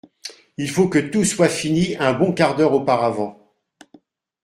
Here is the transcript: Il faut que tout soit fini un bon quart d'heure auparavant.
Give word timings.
Il 0.57 0.67
faut 0.71 0.89
que 0.89 0.97
tout 0.97 1.23
soit 1.23 1.47
fini 1.47 1.95
un 1.97 2.13
bon 2.13 2.33
quart 2.33 2.55
d'heure 2.55 2.73
auparavant. 2.73 3.53